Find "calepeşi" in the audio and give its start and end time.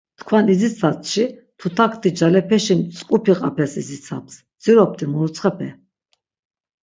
2.17-2.75